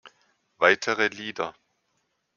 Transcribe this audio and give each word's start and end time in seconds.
Weitere 0.57 1.09
Lieder 1.09 1.53